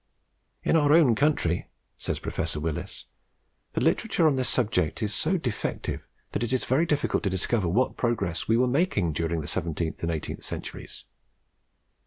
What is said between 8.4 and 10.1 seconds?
we were making during the seventeenth and